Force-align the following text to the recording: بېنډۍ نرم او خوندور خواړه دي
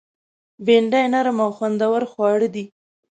بېنډۍ 0.65 1.05
نرم 1.13 1.37
او 1.45 1.49
خوندور 1.57 2.01
خواړه 2.11 2.47
دي 2.55 2.65